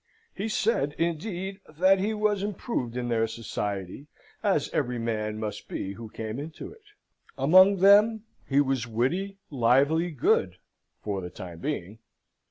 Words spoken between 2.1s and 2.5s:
was